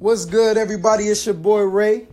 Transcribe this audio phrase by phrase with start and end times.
[0.00, 1.08] What's good, everybody?
[1.08, 2.06] It's your boy Rae.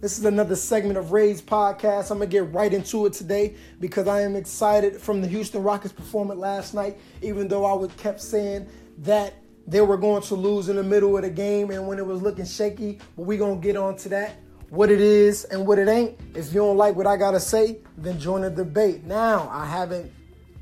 [0.00, 2.10] This is another segment of Rae's podcast.
[2.10, 5.92] I'm gonna get right into it today because I am excited from the Houston Rockets'
[5.92, 6.98] performance last night.
[7.22, 8.66] Even though I was kept saying
[9.02, 9.34] that
[9.68, 12.20] they were going to lose in the middle of the game and when it was
[12.20, 14.34] looking shaky, but we gonna get on to that.
[14.70, 16.18] What it is and what it ain't.
[16.34, 19.04] If you don't like what I gotta say, then join the debate.
[19.04, 20.10] Now I haven't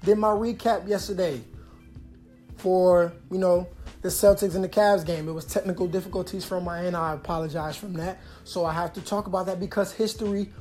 [0.05, 1.41] did my recap yesterday
[2.59, 3.67] for you know
[4.07, 5.29] the Celtics and the Cavs game.
[5.29, 6.97] It was technical difficulties from my end.
[6.97, 8.21] I apologize from that.
[8.45, 10.53] So I have to talk about that because history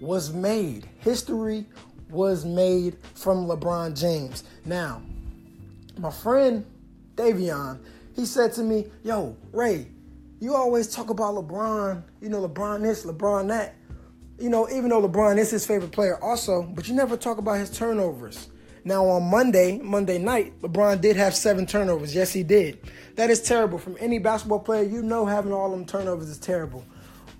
[0.00, 0.88] was made.
[1.00, 1.66] History
[2.10, 4.44] was made from LeBron James.
[4.64, 5.02] Now,
[5.98, 6.64] my friend
[7.16, 7.80] Davion,
[8.14, 9.88] he said to me, Yo, Rae,
[10.38, 13.74] you always talk about LeBron, you know, LeBron this, LeBron that.
[14.38, 17.58] You know, even though LeBron is his favorite player also, but you never talk about
[17.58, 18.48] his turnovers.
[18.84, 22.14] Now on Monday, Monday night, LeBron did have seven turnovers.
[22.14, 22.78] Yes, he did.
[23.14, 23.78] That is terrible.
[23.78, 26.84] From any basketball player, you know having all them turnovers is terrible.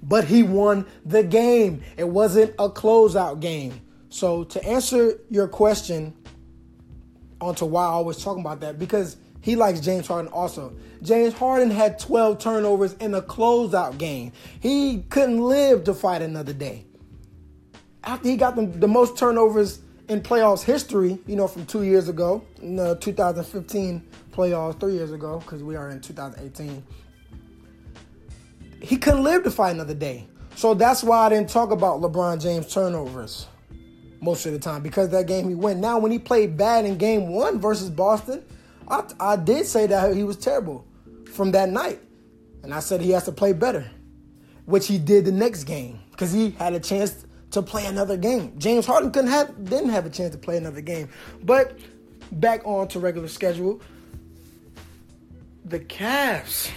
[0.02, 1.82] But he won the game.
[1.96, 3.80] It wasn't a closeout game.
[4.08, 6.14] So to answer your question
[7.40, 10.74] onto why I was talking about that, because he likes James Harden also.
[11.02, 14.32] James Harden had 12 turnovers in a closeout game.
[14.60, 16.86] He couldn't live to fight another day.
[18.04, 19.80] After he got the, the most turnovers
[20.12, 25.10] in playoffs history, you know, from two years ago, in the 2015 playoffs, three years
[25.10, 26.84] ago, because we are in 2018,
[28.80, 30.26] he couldn't live to fight another day.
[30.54, 33.46] So that's why I didn't talk about LeBron James turnovers
[34.20, 35.80] most of the time because that game he went.
[35.80, 38.44] Now, when he played bad in game one versus Boston,
[38.88, 40.86] I, I did say that he was terrible
[41.32, 42.00] from that night.
[42.62, 43.90] And I said he has to play better,
[44.66, 48.58] which he did the next game because he had a chance to play another game.
[48.58, 51.08] James Harden couldn't have didn't have a chance to play another game.
[51.42, 51.78] But
[52.32, 53.80] back on to regular schedule.
[55.64, 56.70] The Cavs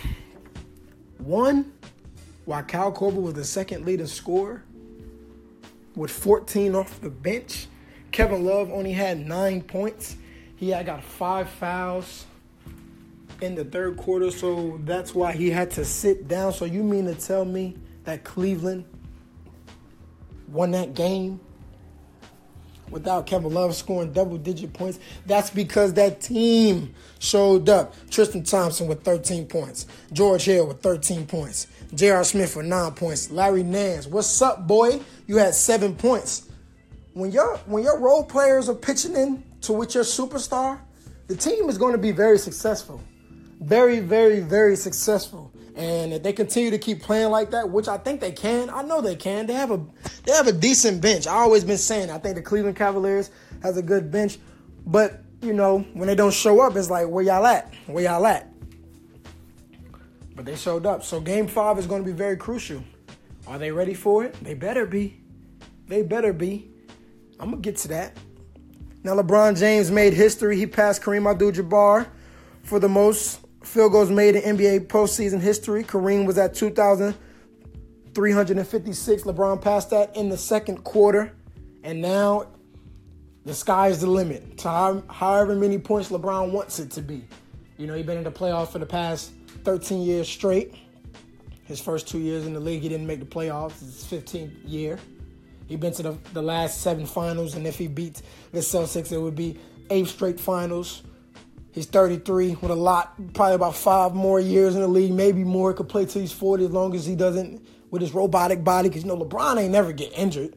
[1.20, 1.74] won
[2.46, 4.64] while Kyle Korver was the second leading scorer
[5.96, 7.68] with 14 off the bench.
[8.12, 10.18] Kevin Love only had nine points.
[10.56, 12.26] He had got five fouls
[13.42, 16.54] in the third quarter, so that's why he had to sit down.
[16.54, 18.86] So you mean to tell me that Cleveland
[20.48, 21.40] won that game
[22.90, 25.00] without Kevin Love scoring double digit points.
[25.26, 27.94] That's because that team showed up.
[28.10, 32.24] Tristan Thompson with 13 points, George Hill with 13 points, J.R.
[32.24, 34.08] Smith with 9 points, Larry Nance.
[34.08, 35.00] What's up, boy?
[35.28, 36.48] You had 7 points.
[37.14, 40.80] When your when your role players are pitching in to with your superstar,
[41.28, 43.02] the team is going to be very successful.
[43.62, 45.52] Very, very, very successful.
[45.76, 48.82] And if they continue to keep playing like that, which I think they can, I
[48.82, 49.46] know they can.
[49.46, 49.86] They have a
[50.24, 51.28] they have a decent bench.
[51.28, 53.30] I always been saying I think the Cleveland Cavaliers
[53.62, 54.38] has a good bench,
[54.86, 57.74] but you know when they don't show up, it's like where y'all at?
[57.88, 58.50] Where y'all at?
[60.34, 61.04] But they showed up.
[61.04, 62.84] So Game Five is going to be very crucial.
[63.48, 64.34] Are they ready for it?
[64.42, 65.20] They better be.
[65.88, 66.72] They better be.
[67.40, 68.18] I'm gonna get to that.
[69.04, 70.58] Now LeBron James made history.
[70.58, 72.08] He passed Kareem Abdul-Jabbar
[72.64, 75.84] for the most field goals made in NBA postseason history.
[75.84, 79.24] Kareem was at 2,356.
[79.24, 81.34] LeBron passed that in the second quarter.
[81.84, 82.48] And now
[83.46, 87.28] the sky is the limit to however many points LeBron wants it to be.
[87.78, 89.34] You know, he's been in the playoffs for the past
[89.64, 90.74] 13 years straight.
[91.66, 93.82] His first two years in the league, he didn't make the playoffs.
[93.82, 95.00] It's his 15th year.
[95.68, 98.22] He's been to the, the last seven finals, and if he beats
[98.52, 99.60] the Celtics, it would be
[99.90, 101.02] eight straight finals.
[101.76, 105.74] He's 33 with a lot, probably about five more years in the league, maybe more.
[105.74, 108.88] Could play till he's 40 as long as he doesn't with his robotic body.
[108.88, 110.56] Because you know LeBron ain't never get injured.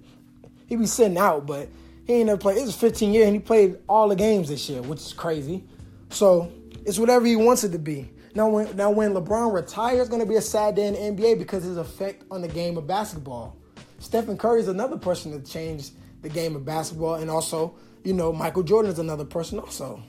[0.69, 1.69] He be sitting out, but
[2.07, 2.59] he ain't never played.
[2.59, 5.65] It's 15 years and he played all the games this year, which is crazy.
[6.11, 6.53] So
[6.87, 8.13] it's whatever he wants it to be.
[8.37, 11.37] Now when now when LeBron retires, it's gonna be a sad day in the NBA
[11.41, 13.57] because his effect on the game of basketball.
[13.99, 15.91] Stephen Curry is another person to change
[16.23, 17.75] the game of basketball, and also,
[18.05, 20.01] you know, Michael Jordan is another person also.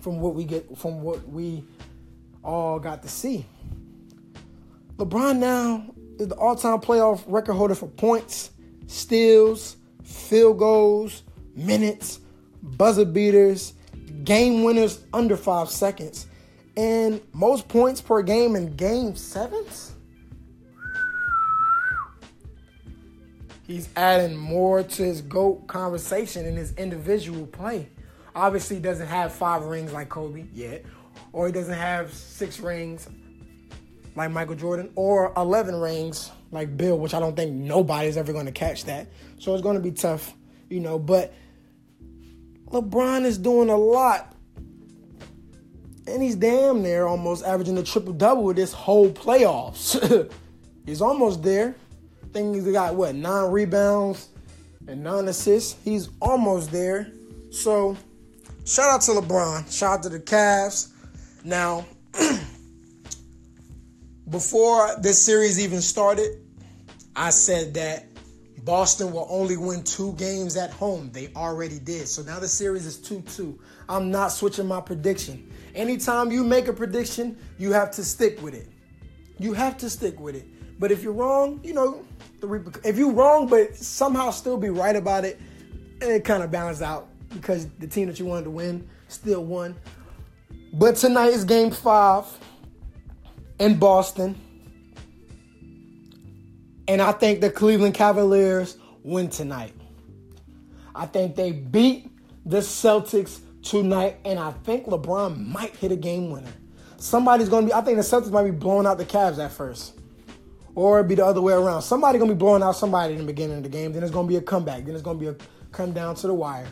[0.00, 1.64] From what we get, from what we
[2.42, 3.44] all got to see.
[4.96, 5.84] LeBron now
[6.18, 8.50] is the all-time playoff record holder for points,
[8.86, 11.22] steals, field goals,
[11.54, 12.20] minutes,
[12.62, 13.74] buzzer beaters,
[14.24, 16.26] game winners under five seconds,
[16.76, 19.92] and most points per game in game sevens.
[23.66, 27.88] He's adding more to his GOAT conversation in his individual play.
[28.34, 30.84] Obviously, doesn't have five rings like Kobe yet,
[31.32, 33.08] or he doesn't have six rings
[34.16, 38.46] like Michael Jordan, or 11 rings like Bill, which I don't think nobody's ever going
[38.46, 39.08] to catch that.
[39.38, 40.34] So it's going to be tough,
[40.68, 40.98] you know.
[40.98, 41.32] But
[42.66, 44.34] LeBron is doing a lot
[46.06, 50.30] And he's damn near almost averaging a triple double this whole playoffs.
[50.86, 51.74] he's almost there.
[52.22, 54.28] I think he's got what nine rebounds
[54.88, 55.76] and nine assists.
[55.84, 57.12] He's almost there.
[57.50, 57.96] So
[58.64, 59.76] shout out to LeBron.
[59.76, 60.92] Shout out to the Cavs.
[61.44, 61.86] Now,
[64.28, 66.42] before this series even started,
[67.16, 68.06] I said that
[68.64, 71.10] Boston will only win two games at home.
[71.12, 72.08] They already did.
[72.08, 73.58] So now the series is 2 2.
[73.88, 75.50] I'm not switching my prediction.
[75.74, 78.68] Anytime you make a prediction, you have to stick with it.
[79.38, 80.46] You have to stick with it.
[80.78, 82.04] But if you're wrong, you know,
[82.84, 85.40] if you're wrong, but somehow still be right about it,
[86.00, 89.76] it kind of balances out because the team that you wanted to win still won.
[90.72, 92.26] But tonight is game five
[93.58, 94.36] in Boston.
[96.88, 99.72] And I think the Cleveland Cavaliers win tonight.
[100.94, 102.10] I think they beat
[102.44, 106.52] the Celtics tonight, and I think LeBron might hit a game winner.
[106.96, 109.52] Somebody's going to be, I think the Celtics might be blowing out the Cavs at
[109.52, 109.98] first.
[110.74, 111.82] Or it'd be the other way around.
[111.82, 113.92] Somebody going to be blowing out somebody in the beginning of the game.
[113.92, 114.84] Then it's going to be a comeback.
[114.84, 115.36] Then it's going to be a
[115.72, 116.66] come down to the wire.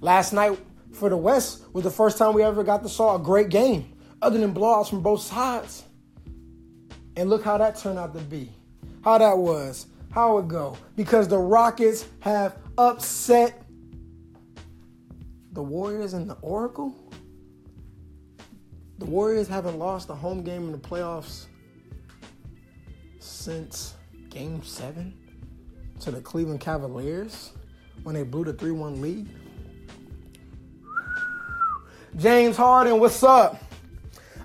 [0.00, 0.58] Last night
[0.92, 3.92] for the West was the first time we ever got to saw a great game,
[4.22, 5.84] other than blowouts from both sides.
[7.16, 8.50] And look how that turned out to be
[9.02, 10.76] how that was, how it go.
[10.96, 13.62] Because the Rockets have upset
[15.52, 16.94] the Warriors and the Oracle.
[18.98, 21.46] The Warriors haven't lost a home game in the playoffs
[23.18, 23.94] since
[24.28, 25.14] game seven
[26.00, 27.52] to the Cleveland Cavaliers
[28.02, 29.28] when they blew the 3 1 lead.
[32.16, 33.62] James Harden, what's up?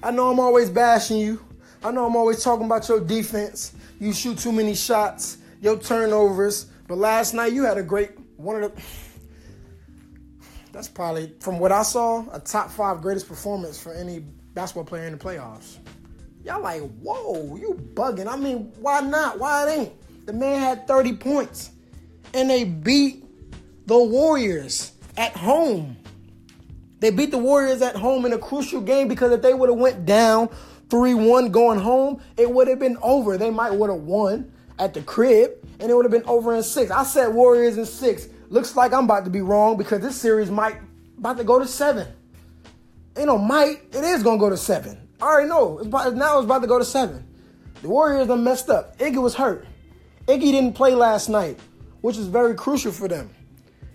[0.02, 1.44] I know I'm always bashing you.
[1.84, 6.66] I know I'm always talking about your defense you shoot too many shots, your turnovers.
[6.88, 8.82] But last night you had a great one of the.
[10.72, 15.08] That's probably from what I saw a top five greatest performance for any basketball player
[15.08, 15.78] in the playoffs.
[16.44, 18.28] Y'all like, whoa, you bugging.
[18.28, 19.40] I mean, why not?
[19.40, 20.26] Why it ain't?
[20.28, 21.72] The man had 30 points.
[22.34, 23.24] And they beat
[23.88, 25.96] the Warriors at home.
[27.00, 29.78] They beat the Warriors at home in a crucial game because if they would have
[29.78, 30.50] went down
[30.90, 33.38] 3 1 going home, it would have been over.
[33.38, 36.64] They might would have won at the crib and it would have been over in
[36.64, 36.92] six.
[36.92, 38.28] I said Warriors in six.
[38.50, 40.78] Looks like I'm about to be wrong because this series might
[41.18, 42.08] about to go to seven.
[43.18, 45.08] You know, might it is gonna go to seven.
[45.22, 45.80] I already know.
[45.80, 47.26] It's about, now it's about to go to seven.
[47.82, 48.98] The Warriors are messed up.
[48.98, 49.66] Iggy was hurt.
[50.28, 51.60] Iggy didn't play last night,
[52.02, 53.30] which is very crucial for them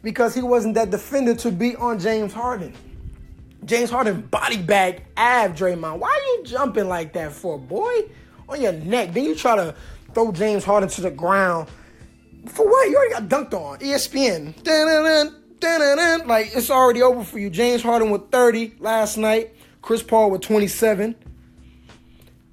[0.02, 2.74] because he wasn't that defender to beat on James Harden.
[3.64, 5.98] James Harden body bag Av Draymond.
[5.98, 8.02] Why are you jumping like that for, boy?
[8.48, 9.12] On your neck.
[9.12, 9.74] Then you try to
[10.14, 11.68] throw James Harden to the ground.
[12.46, 12.88] For what?
[12.88, 13.78] You already got dunked on.
[13.78, 14.62] ESPN.
[14.62, 16.26] Dun-dun-dun.
[16.26, 17.50] Like, it's already over for you.
[17.50, 19.54] James Harden with 30 last night.
[19.82, 21.14] Chris Paul with 27.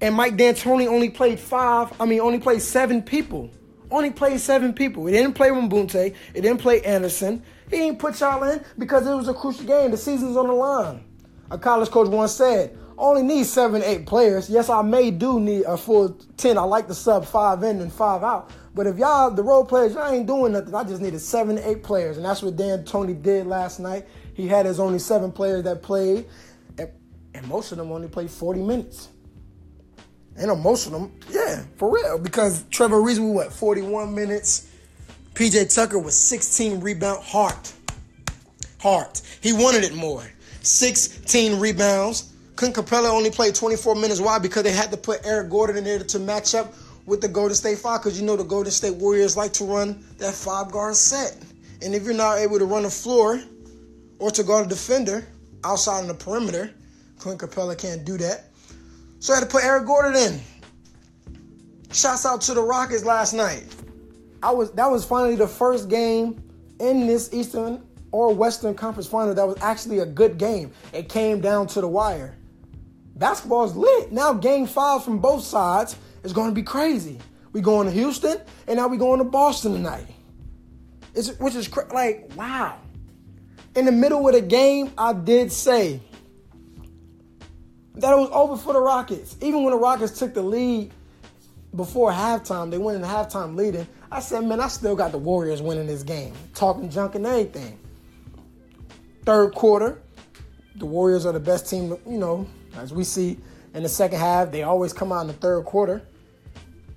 [0.00, 1.92] And Mike D'Antoni only played five.
[2.00, 3.50] I mean, only played seven people.
[3.90, 5.06] Only played seven people.
[5.06, 6.14] He didn't play Mbah a Moute.
[6.34, 7.42] He didn't play Anderson.
[7.70, 9.90] He ain't put y'all in because it was a crucial game.
[9.90, 11.04] The season's on the line.
[11.50, 14.50] A college coach once said, only need seven, eight players.
[14.50, 16.58] Yes, I may do need a full 10.
[16.58, 18.50] I like the sub five in and five out.
[18.74, 20.74] But if y'all, the role players, y'all ain't doing nothing.
[20.74, 22.16] I just needed seven, eight players.
[22.16, 24.06] And that's what D'Antoni did last night.
[24.34, 26.26] He had his only seven players that played.
[26.76, 26.90] And,
[27.34, 29.08] and most of them only played 40 minutes.
[30.36, 32.18] And most of them, yeah, for real.
[32.18, 34.67] Because Trevor Ariza was what, 41 minutes?
[35.38, 37.72] PJ Tucker was 16 rebound Hart.
[38.80, 39.22] Hart.
[39.40, 40.24] He wanted it more.
[40.62, 42.32] 16 rebounds.
[42.56, 44.20] Clint Capela only played 24 minutes.
[44.20, 44.40] Why?
[44.40, 46.74] Because they had to put Eric Gordon in there to match up
[47.06, 48.00] with the Golden State Five.
[48.00, 51.36] Because you know the Golden State Warriors like to run that five guard set.
[51.82, 53.40] And if you're not able to run the floor
[54.18, 55.24] or to guard a defender
[55.62, 56.74] outside on the perimeter,
[57.20, 58.46] Clint Capela can't do that.
[59.20, 60.40] So I had to put Eric Gordon in.
[61.92, 63.62] Shouts out to the Rockets last night.
[64.42, 66.42] I was that was finally the first game
[66.80, 70.72] in this Eastern or Western Conference final that was actually a good game.
[70.92, 72.36] It came down to the wire.
[73.16, 74.12] Basketball is lit.
[74.12, 77.18] Now game five from both sides is going to be crazy.
[77.52, 80.06] We going to Houston and now we going to Boston tonight.
[81.14, 82.78] It's, which is like wow.
[83.74, 86.00] In the middle of the game, I did say
[87.94, 89.36] that it was over for the Rockets.
[89.40, 90.92] Even when the Rockets took the lead
[91.74, 93.86] before halftime, they went in halftime leading.
[94.10, 96.32] I said, man, I still got the Warriors winning this game.
[96.54, 97.78] Talking junk and everything.
[99.24, 100.00] Third quarter,
[100.76, 102.46] the Warriors are the best team, you know,
[102.76, 103.38] as we see
[103.74, 104.50] in the second half.
[104.50, 106.02] They always come out in the third quarter.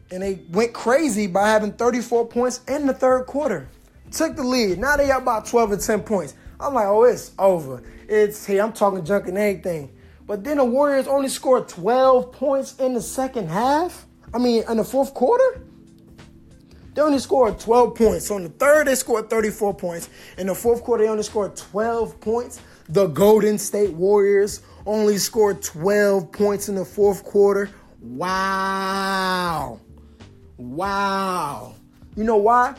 [0.10, 3.68] And they went crazy by having 34 points in the third quarter.
[4.12, 4.78] Took the lead.
[4.78, 6.36] Now they got about 12 or 10 points.
[6.60, 7.82] I'm like, oh, it's over.
[8.08, 9.92] It's hey, I'm talking junk and everything.
[10.28, 14.06] But then the Warriors only scored 12 points in the second half.
[14.34, 15.66] I mean, in the fourth quarter.
[16.94, 18.28] They only scored 12 points.
[18.28, 20.10] So in the third, they scored 34 points.
[20.38, 22.60] In the fourth quarter, they only scored 12 points.
[22.90, 27.70] The Golden State Warriors only scored 12 points in the fourth quarter.
[28.02, 29.80] Wow.
[30.58, 31.76] Wow.
[32.16, 32.76] You know why?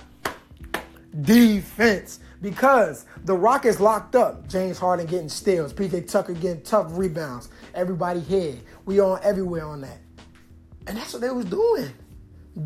[1.23, 2.21] Defense.
[2.43, 4.49] Because the Rockets locked up.
[4.49, 5.73] James Harden getting steals.
[5.73, 7.49] PJ Tucker getting tough rebounds.
[7.73, 8.57] Everybody here.
[8.85, 10.01] We on everywhere on that.
[10.87, 11.93] And that's what they was doing.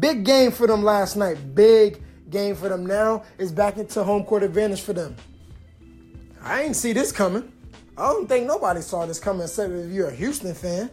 [0.00, 1.55] Big game for them last night.
[1.55, 3.23] Big game for them now.
[3.38, 5.14] It's back into home court advantage for them.
[6.43, 7.52] I ain't see this coming.
[7.97, 10.90] I don't think nobody saw this coming except if you're a Houston fan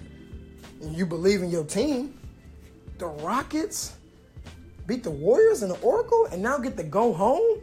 [0.82, 2.20] and you believe in your team.
[3.00, 3.96] The Rockets
[4.86, 7.62] beat the Warriors in the Oracle and now get to go home.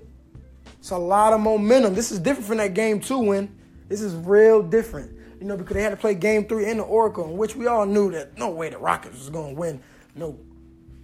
[0.78, 1.94] It's a lot of momentum.
[1.94, 3.54] This is different from that game two win.
[3.88, 5.16] This is real different.
[5.40, 7.66] You know, because they had to play game three in the Oracle, in which we
[7.66, 9.82] all knew that no way the Rockets was going to win
[10.14, 10.38] no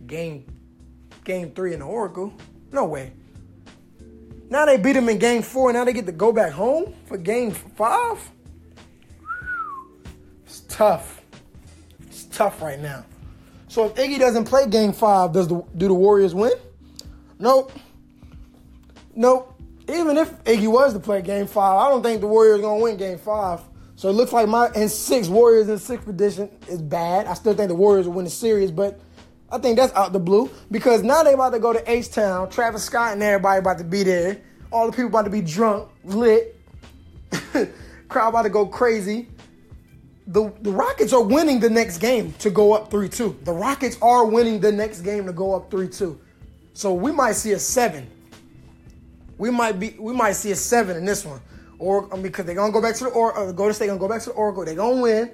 [0.07, 0.45] game
[1.25, 2.33] game three in the Oracle.
[2.73, 3.13] No way.
[4.49, 5.73] Now they beat them in game four.
[5.73, 8.19] Now they get to go back home for game five.
[10.45, 11.21] It's tough.
[12.03, 13.05] It's tough right now.
[13.69, 16.53] So if Iggy doesn't play game five, does the do the Warriors win?
[17.39, 17.73] Nope.
[19.15, 19.53] Nope.
[19.89, 22.97] Even if Iggy was to play game five, I don't think the Warriors gonna win
[22.97, 23.61] game five.
[23.97, 27.27] So it looks like my in six Warriors in six position is bad.
[27.27, 29.01] I still think the Warriors will win the series, but
[29.51, 32.51] I think that's out the blue because now they about to go to H Town.
[32.51, 34.41] Travis Scott and everybody about to be there.
[34.73, 36.61] All the people about to be drunk, lit.
[38.09, 39.29] Crowd about to go crazy.
[40.27, 43.41] The, the Rockets are winning the next game to go up 3 2.
[43.45, 46.21] The Rockets are winning the next game to go up 3 2.
[46.75, 48.11] So we might see a seven.
[49.39, 51.41] We might be we might see a seven in this one.
[51.79, 54.01] Or um, because they're gonna go back to the or uh, go to state gonna
[54.01, 54.65] go back to the Oracle.
[54.65, 55.31] They're gonna win.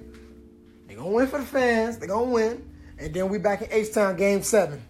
[0.86, 1.96] They're gonna win for the fans.
[1.98, 2.71] They're gonna win.
[3.02, 4.80] And then we back in H Town game seven.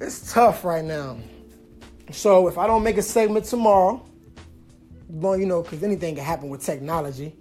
[0.00, 1.18] It's tough right now.
[2.12, 4.00] So if I don't make a segment tomorrow,
[5.08, 7.34] well, you know, because anything can happen with technology.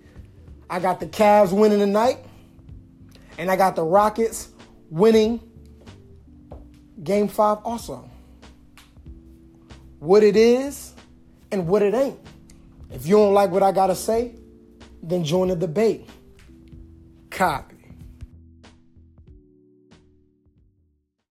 [0.68, 2.26] I got the Cavs winning tonight,
[3.38, 4.50] and I got the Rockets
[4.90, 5.40] winning
[7.04, 8.10] game five also.
[10.00, 10.94] What it is
[11.52, 12.18] and what it ain't.
[12.92, 14.34] If you don't like what I gotta say,
[15.04, 16.10] then join the debate.
[17.38, 17.76] Copy.